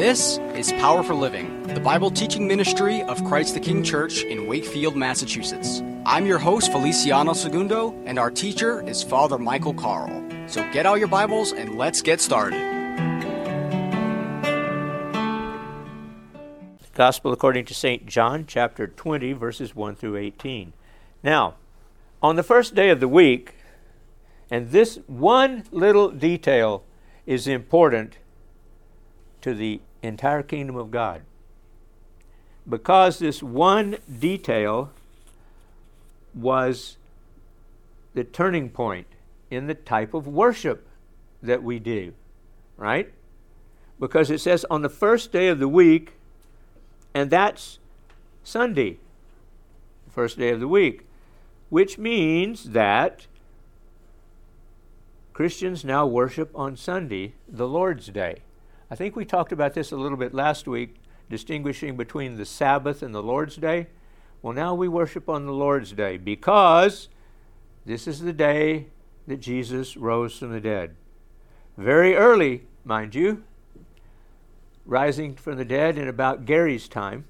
[0.00, 4.46] This is Power for Living, the Bible teaching ministry of Christ the King Church in
[4.46, 5.82] Wakefield, Massachusetts.
[6.06, 10.08] I'm your host, Feliciano Segundo, and our teacher is Father Michael Carl.
[10.46, 12.58] So get out your Bibles and let's get started.
[16.94, 18.06] Gospel according to St.
[18.06, 20.72] John, chapter 20, verses 1 through 18.
[21.22, 21.56] Now,
[22.22, 23.54] on the first day of the week,
[24.50, 26.84] and this one little detail
[27.26, 28.16] is important
[29.42, 31.22] to the entire kingdom of God.
[32.68, 34.90] Because this one detail
[36.34, 36.96] was
[38.14, 39.06] the turning point
[39.50, 40.86] in the type of worship
[41.42, 42.12] that we do,
[42.76, 43.12] right?
[43.98, 46.14] Because it says on the first day of the week,
[47.14, 47.78] and that's
[48.44, 48.98] Sunday,
[50.06, 51.06] the first day of the week,
[51.68, 53.26] which means that
[55.32, 58.42] Christians now worship on Sunday, the Lord's Day.
[58.92, 60.96] I think we talked about this a little bit last week,
[61.28, 63.86] distinguishing between the Sabbath and the Lord's Day.
[64.42, 67.08] Well, now we worship on the Lord's Day because
[67.86, 68.86] this is the day
[69.28, 70.96] that Jesus rose from the dead.
[71.76, 73.44] Very early, mind you,
[74.84, 77.26] rising from the dead in about Gary's time,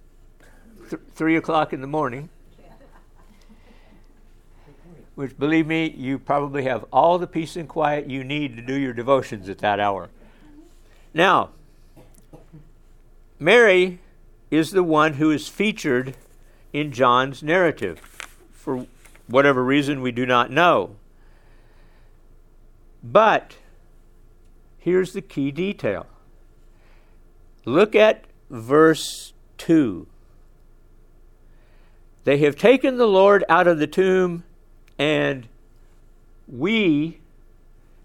[0.89, 2.31] th- three o'clock in the morning.
[5.15, 8.75] Which, believe me, you probably have all the peace and quiet you need to do
[8.75, 10.09] your devotions at that hour.
[11.13, 11.51] Now,
[13.39, 14.01] Mary
[14.51, 16.17] is the one who is featured
[16.73, 17.99] in John's narrative.
[18.53, 18.87] For
[19.27, 20.97] whatever reason, we do not know.
[23.03, 23.57] But
[24.79, 26.07] here's the key detail
[27.65, 30.07] look at verse 2.
[32.25, 34.45] They have taken the Lord out of the tomb,
[34.99, 35.49] and
[36.47, 37.21] we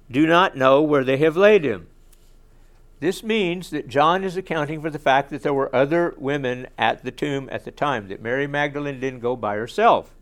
[0.09, 1.87] do not know where they have laid him.
[2.99, 7.03] This means that John is accounting for the fact that there were other women at
[7.03, 10.15] the tomb at the time, that Mary Magdalene didn't go by herself.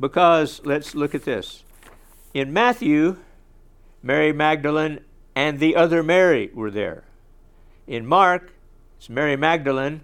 [0.00, 1.64] Because, let's look at this.
[2.32, 3.18] In Matthew,
[4.02, 5.00] Mary Magdalene
[5.34, 7.04] and the other Mary were there.
[7.86, 8.52] In Mark,
[8.96, 10.02] it's Mary Magdalene,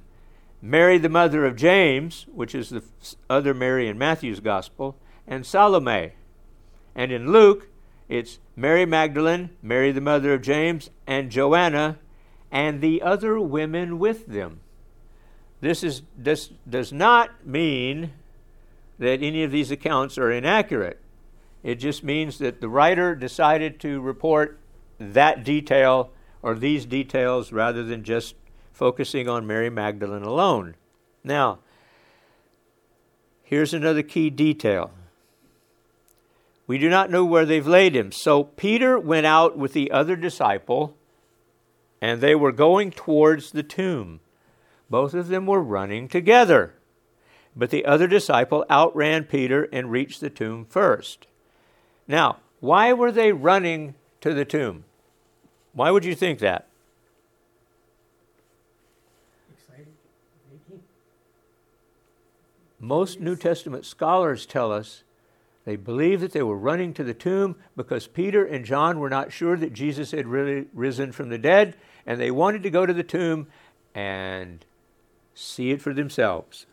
[0.60, 2.82] Mary the mother of James, which is the
[3.28, 4.96] other Mary in Matthew's gospel,
[5.26, 6.12] and Salome.
[6.94, 7.68] And in Luke,
[8.08, 11.98] it's Mary Magdalene, Mary the mother of James, and Joanna,
[12.54, 14.60] and the other women with them.
[15.60, 18.12] This, is, this does not mean
[19.00, 21.00] that any of these accounts are inaccurate.
[21.64, 24.60] It just means that the writer decided to report
[25.00, 28.36] that detail or these details rather than just
[28.72, 30.76] focusing on Mary Magdalene alone.
[31.24, 31.58] Now,
[33.42, 34.92] here's another key detail.
[36.68, 38.12] We do not know where they've laid him.
[38.12, 40.96] So Peter went out with the other disciple
[42.04, 44.20] and they were going towards the tomb.
[44.90, 46.74] Both of them were running together.
[47.56, 51.26] But the other disciple outran Peter and reached the tomb first.
[52.06, 54.84] Now, why were they running to the tomb?
[55.72, 56.68] Why would you think that?
[62.78, 65.04] Most New Testament scholars tell us
[65.64, 69.32] they believed that they were running to the tomb because Peter and John were not
[69.32, 72.92] sure that Jesus had really risen from the dead, and they wanted to go to
[72.92, 73.46] the tomb
[73.94, 74.64] and
[75.34, 76.66] see it for themselves.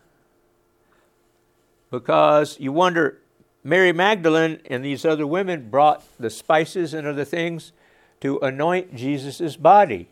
[1.90, 3.18] Because you wonder,
[3.64, 7.72] Mary Magdalene and these other women brought the spices and other things
[8.20, 10.08] to anoint Jesus' body,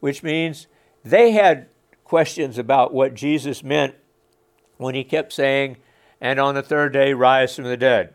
[0.00, 0.66] which means
[1.04, 1.68] they had
[2.04, 3.94] questions about what Jesus meant
[4.78, 5.76] when he kept saying,
[6.22, 8.14] and on the third day rise from the dead.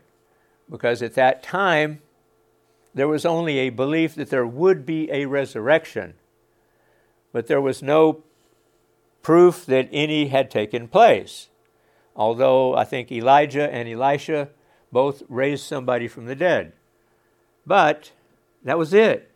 [0.70, 2.00] Because at that time,
[2.94, 6.14] there was only a belief that there would be a resurrection,
[7.32, 8.22] but there was no
[9.22, 11.48] proof that any had taken place.
[12.16, 14.48] Although I think Elijah and Elisha
[14.90, 16.72] both raised somebody from the dead.
[17.66, 18.12] But
[18.64, 19.30] that was it.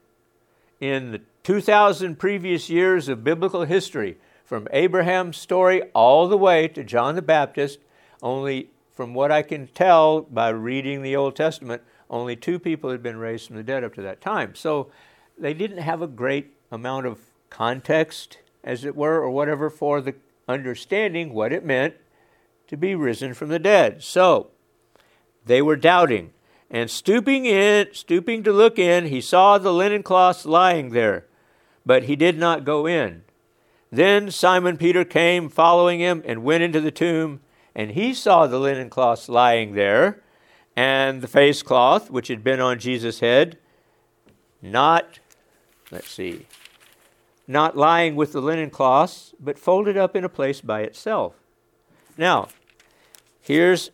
[0.80, 6.82] In the 2,000 previous years of biblical history, from Abraham's story all the way to
[6.82, 7.78] John the Baptist,
[8.22, 13.02] only from what I can tell by reading the Old Testament, only two people had
[13.02, 14.54] been raised from the dead up to that time.
[14.54, 14.90] So
[15.38, 17.18] they didn't have a great amount of
[17.50, 20.14] context, as it were, or whatever, for the
[20.46, 21.94] understanding what it meant
[22.68, 24.02] to be risen from the dead.
[24.02, 24.50] So
[25.44, 26.32] they were doubting.
[26.70, 31.26] And stooping in, stooping to look in, he saw the linen cloths lying there,
[31.84, 33.24] but he did not go in.
[33.90, 37.40] Then Simon Peter came following him and went into the tomb
[37.74, 40.22] and he saw the linen cloths lying there,
[40.76, 43.58] and the face cloth which had been on Jesus' head,
[44.60, 45.18] not,
[45.90, 46.46] let's see,
[47.46, 51.34] not lying with the linen cloths, but folded up in a place by itself.
[52.16, 52.48] Now,
[53.40, 53.90] here's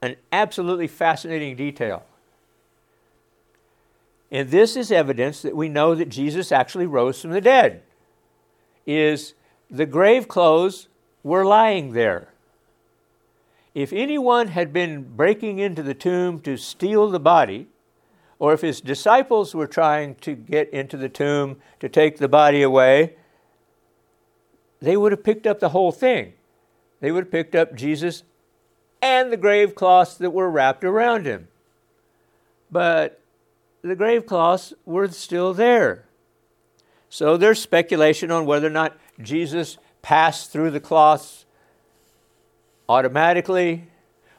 [0.00, 2.04] an absolutely fascinating detail.
[4.30, 7.82] And this is evidence that we know that Jesus actually rose from the dead.
[8.86, 9.34] Is
[9.70, 10.88] the grave clothes
[11.22, 12.31] were lying there.
[13.74, 17.68] If anyone had been breaking into the tomb to steal the body,
[18.38, 22.62] or if his disciples were trying to get into the tomb to take the body
[22.62, 23.16] away,
[24.80, 26.34] they would have picked up the whole thing.
[27.00, 28.24] They would have picked up Jesus
[29.00, 31.48] and the grave cloths that were wrapped around him.
[32.70, 33.20] But
[33.82, 36.04] the grave cloths were still there.
[37.08, 41.44] So there's speculation on whether or not Jesus passed through the cloths
[42.88, 43.88] automatically,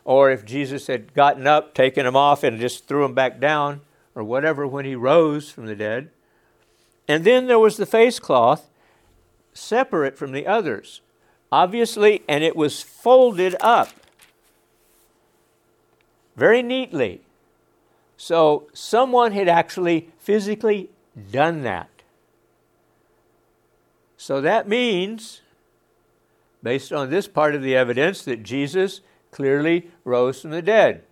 [0.05, 3.81] or if Jesus had gotten up, taken them off, and just threw them back down
[4.15, 6.09] or whatever when he rose from the dead.
[7.07, 8.69] And then there was the face cloth,
[9.53, 11.01] separate from the others,
[11.51, 13.89] obviously, and it was folded up
[16.35, 17.21] very neatly.
[18.17, 20.89] So someone had actually physically
[21.31, 21.89] done that.
[24.17, 25.41] So that means,
[26.63, 31.03] based on this part of the evidence, that Jesus clearly rose from the dead.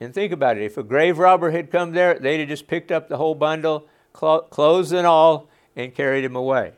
[0.00, 2.90] And think about it if a grave robber had come there, they'd have just picked
[2.90, 6.72] up the whole bundle, clothes and all, and carried him away.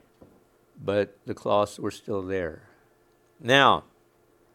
[0.82, 2.64] But the cloths were still there.
[3.40, 3.84] Now,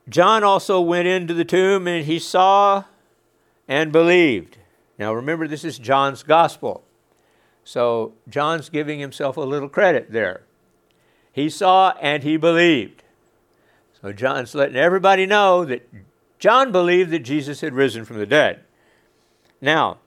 [0.07, 2.83] John also went into the tomb and he saw
[3.68, 4.57] and believed.
[4.97, 6.83] Now, remember, this is John's gospel.
[7.63, 10.42] So, John's giving himself a little credit there.
[11.31, 13.03] He saw and he believed.
[14.01, 15.87] So, John's letting everybody know that
[16.39, 18.61] John believed that Jesus had risen from the dead.
[19.59, 19.97] Now,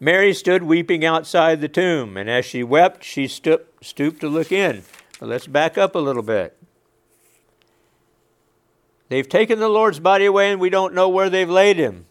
[0.00, 4.50] Mary stood weeping outside the tomb, and as she wept, she stooped, stooped to look
[4.50, 4.82] in.
[5.20, 6.56] But let's back up a little bit.
[9.08, 12.06] They've taken the Lord's body away, and we don't know where they've laid him.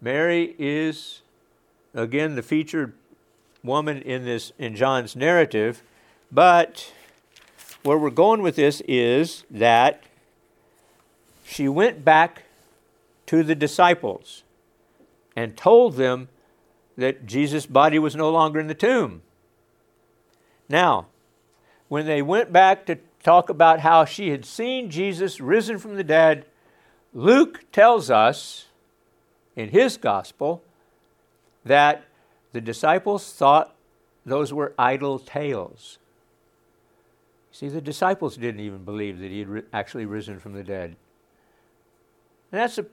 [0.00, 1.22] Mary is,
[1.94, 2.92] again, the featured
[3.64, 5.82] woman in this in John's narrative,
[6.30, 6.92] but
[7.86, 10.02] where we're going with this is that
[11.44, 12.42] she went back
[13.26, 14.42] to the disciples
[15.36, 16.28] and told them
[16.96, 19.22] that Jesus' body was no longer in the tomb.
[20.68, 21.06] Now,
[21.86, 26.02] when they went back to talk about how she had seen Jesus risen from the
[26.02, 26.44] dead,
[27.14, 28.66] Luke tells us
[29.54, 30.60] in his gospel
[31.64, 32.04] that
[32.52, 33.76] the disciples thought
[34.24, 35.98] those were idle tales.
[37.58, 40.94] See, the disciples didn't even believe that he had actually risen from the dead.
[42.52, 42.84] And that's a,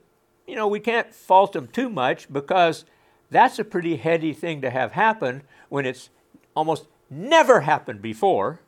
[0.46, 2.86] you know, we can't fault them too much because
[3.30, 6.08] that's a pretty heady thing to have happen when it's
[6.56, 8.60] almost never happened before.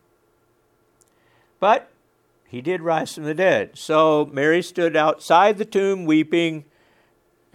[1.61, 1.91] But
[2.47, 3.79] he did rise from the dead.
[3.79, 6.67] So Mary stood outside the tomb weeping,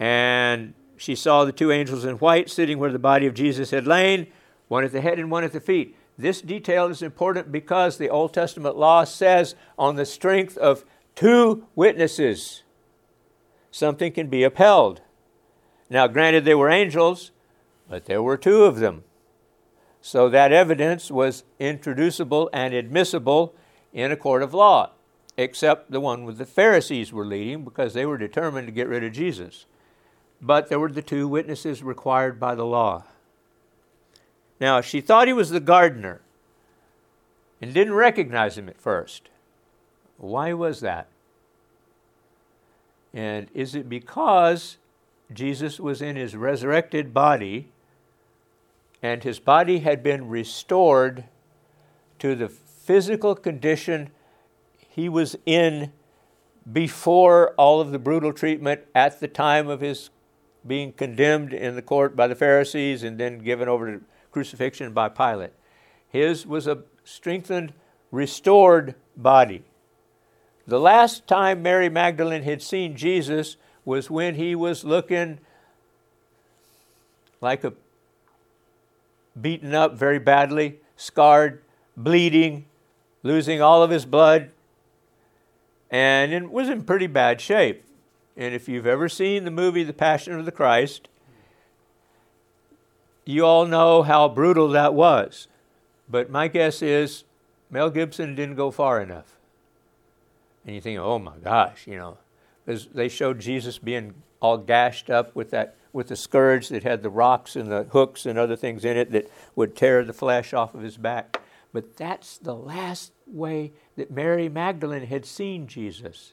[0.00, 3.86] and she saw the two angels in white sitting where the body of Jesus had
[3.86, 4.26] lain,
[4.66, 5.96] one at the head and one at the feet.
[6.18, 11.66] This detail is important because the Old Testament law says, on the strength of two
[11.74, 12.62] witnesses,
[13.70, 15.00] something can be upheld.
[15.88, 17.32] Now, granted, they were angels,
[17.88, 19.04] but there were two of them.
[20.00, 23.54] So that evidence was introducible and admissible
[23.92, 24.90] in a court of law,
[25.36, 29.04] except the one with the Pharisees were leading because they were determined to get rid
[29.04, 29.66] of Jesus.
[30.40, 33.04] But there were the two witnesses required by the law.
[34.62, 36.20] Now, she thought he was the gardener
[37.60, 39.28] and didn't recognize him at first.
[40.18, 41.08] Why was that?
[43.12, 44.76] And is it because
[45.32, 47.72] Jesus was in his resurrected body
[49.02, 51.24] and his body had been restored
[52.20, 54.10] to the physical condition
[54.88, 55.90] he was in
[56.72, 60.10] before all of the brutal treatment at the time of his
[60.64, 65.08] being condemned in the court by the Pharisees and then given over to crucifixion by
[65.08, 65.52] Pilate?
[66.08, 67.72] His was a strengthened,
[68.10, 69.62] restored body.
[70.66, 75.38] The last time Mary Magdalene had seen Jesus was when he was looking
[77.40, 77.72] like a
[79.40, 81.62] beaten up very badly, scarred,
[81.96, 82.66] bleeding,
[83.22, 84.50] losing all of his blood,
[85.90, 87.84] and it was in pretty bad shape.
[88.36, 91.08] And if you've ever seen the movie The Passion of the Christ,
[93.24, 95.48] you all know how brutal that was.
[96.08, 97.24] But my guess is
[97.70, 99.36] Mel Gibson didn't go far enough.
[100.64, 102.18] And you think, oh my gosh, you know,
[102.64, 107.02] because they showed Jesus being all gashed up with that with the scourge that had
[107.02, 110.54] the rocks and the hooks and other things in it that would tear the flesh
[110.54, 111.38] off of his back.
[111.72, 116.32] But that's the last way that Mary Magdalene had seen Jesus.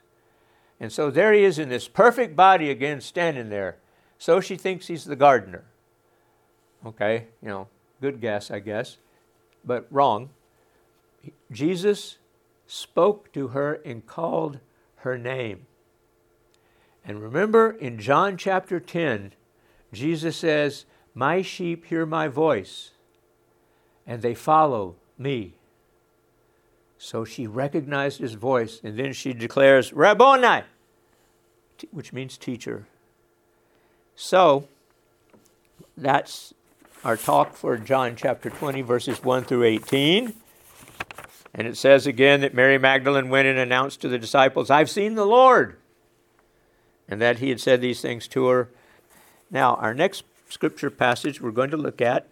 [0.79, 3.77] And so there he is in this perfect body again, standing there.
[4.17, 5.65] So she thinks he's the gardener.
[6.85, 7.67] Okay, you know,
[8.01, 8.97] good guess, I guess,
[9.65, 10.29] but wrong.
[11.51, 12.17] Jesus
[12.67, 14.59] spoke to her and called
[14.97, 15.65] her name.
[17.03, 19.33] And remember in John chapter 10,
[19.91, 22.91] Jesus says, My sheep hear my voice,
[24.05, 25.55] and they follow me.
[26.97, 30.63] So she recognized his voice, and then she declares, Rabboni,
[31.91, 32.87] which means teacher.
[34.15, 34.67] So,
[35.95, 36.53] that's
[37.03, 40.33] our talk for John chapter 20, verses 1 through 18.
[41.53, 45.15] And it says again that Mary Magdalene went and announced to the disciples, I've seen
[45.15, 45.77] the Lord.
[47.07, 48.69] And that he had said these things to her.
[49.49, 52.27] Now, our next scripture passage we're going to look at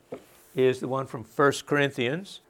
[0.56, 2.42] is the one from 1 Corinthians.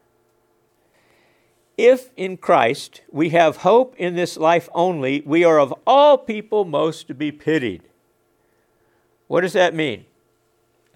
[1.78, 6.66] If in Christ we have hope in this life only, we are of all people
[6.66, 7.84] most to be pitied.
[9.28, 10.06] What does that mean?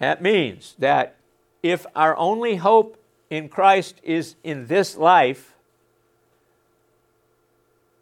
[0.02, 1.14] That means that
[1.62, 5.54] if our only hope in Christ is in this life,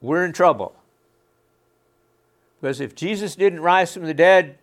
[0.01, 0.75] we're in trouble.
[2.59, 4.57] Because if Jesus didn't rise from the dead,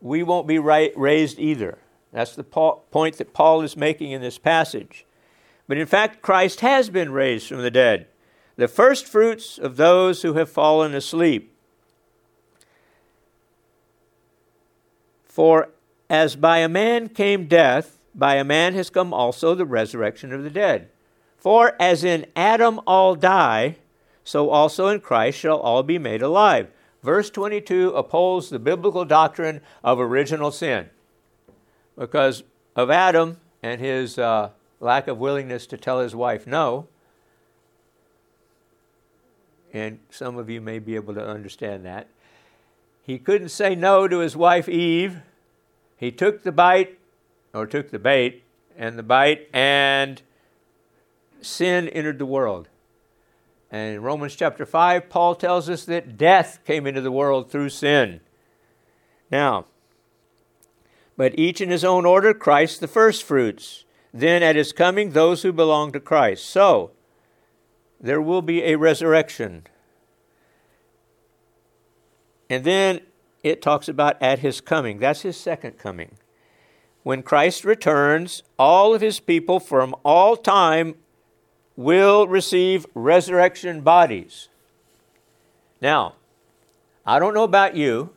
[0.00, 1.78] we won't be raised either.
[2.12, 5.04] That's the point that Paul is making in this passage.
[5.66, 8.06] But in fact, Christ has been raised from the dead,
[8.54, 11.52] the first fruits of those who have fallen asleep.
[15.24, 15.70] For
[16.10, 20.42] as by a man came death, by a man has come also the resurrection of
[20.42, 20.88] the dead.
[21.38, 23.76] For as in Adam all die,
[24.24, 26.68] so also in Christ shall all be made alive.
[27.02, 30.90] Verse 22 upholds the biblical doctrine of original sin
[31.96, 32.42] because
[32.74, 34.50] of Adam and his uh,
[34.80, 36.88] lack of willingness to tell his wife no.
[39.72, 42.08] And some of you may be able to understand that.
[43.02, 45.22] He couldn't say no to his wife Eve.
[46.00, 46.98] He took the bite,
[47.52, 48.42] or took the bait,
[48.74, 50.22] and the bite, and
[51.42, 52.70] sin entered the world.
[53.70, 57.68] And in Romans chapter 5, Paul tells us that death came into the world through
[57.68, 58.20] sin.
[59.30, 59.66] Now,
[61.18, 63.84] but each in his own order, Christ the firstfruits.
[64.10, 66.46] Then at his coming, those who belong to Christ.
[66.46, 66.92] So,
[68.00, 69.66] there will be a resurrection.
[72.48, 73.02] And then
[73.42, 74.98] it talks about at his coming.
[74.98, 76.16] That's his second coming.
[77.02, 80.96] When Christ returns, all of his people from all time
[81.76, 84.48] will receive resurrection bodies.
[85.80, 86.16] Now,
[87.06, 88.10] I don't know about you,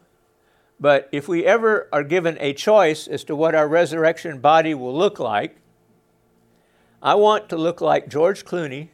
[0.80, 4.94] but if we ever are given a choice as to what our resurrection body will
[4.94, 5.56] look like,
[7.02, 8.90] I want to look like George Clooney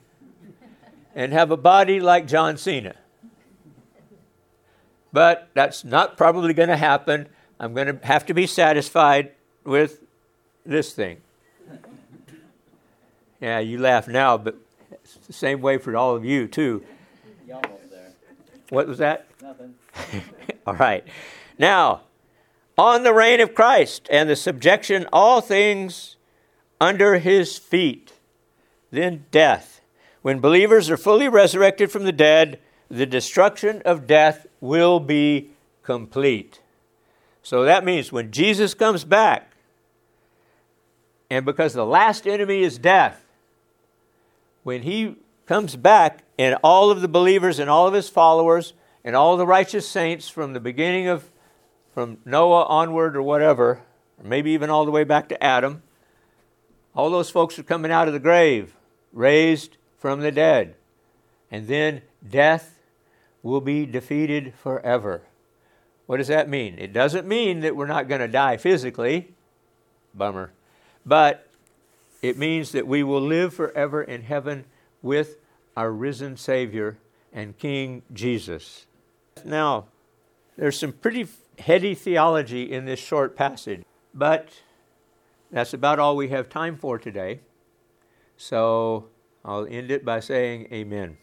[1.15, 2.95] and have a body like John Cena.
[5.11, 7.27] But that's not probably going to happen.
[7.59, 9.31] I'm going to have to be satisfied
[9.63, 10.01] with
[10.65, 11.17] this thing.
[13.41, 14.55] Yeah, you laugh now, but
[14.91, 16.83] it's the same way for all of you, too.
[17.47, 18.11] You almost there.
[18.69, 19.27] What was that?
[19.41, 19.75] Nothing.
[20.67, 21.05] all right.
[21.57, 22.01] Now,
[22.77, 26.17] on the reign of Christ and the subjection all things
[26.79, 28.13] under his feet.
[28.91, 29.81] Then death.
[30.21, 35.49] When believers are fully resurrected from the dead, the destruction of death will be
[35.83, 36.61] complete.
[37.43, 39.51] So that means when Jesus comes back,
[41.29, 43.23] and because the last enemy is death,
[44.63, 45.15] when he
[45.45, 49.47] comes back and all of the believers and all of his followers and all the
[49.47, 51.29] righteous saints from the beginning of
[51.93, 53.81] from Noah onward or whatever,
[54.17, 55.81] or maybe even all the way back to Adam,
[56.95, 58.75] all those folks are coming out of the grave,
[59.11, 60.75] raised from the dead.
[61.51, 62.78] And then death
[63.43, 65.23] will be defeated forever.
[66.05, 66.75] What does that mean?
[66.79, 69.33] It doesn't mean that we're not going to die physically.
[70.13, 70.51] Bummer.
[71.05, 71.47] But
[72.21, 74.65] it means that we will live forever in heaven
[75.01, 75.37] with
[75.77, 76.97] our risen Savior
[77.31, 78.85] and King Jesus.
[79.45, 79.85] Now,
[80.57, 81.27] there's some pretty
[81.59, 84.49] heady theology in this short passage, but
[85.51, 87.39] that's about all we have time for today.
[88.35, 89.07] So
[89.45, 91.17] I'll end it by saying amen.